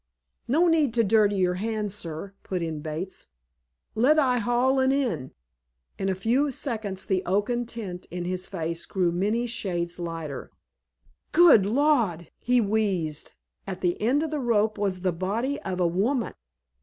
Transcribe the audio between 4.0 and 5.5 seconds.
I haul 'un in."